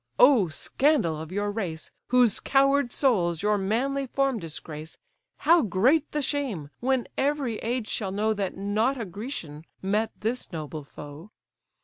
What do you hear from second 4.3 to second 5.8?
disgrace, How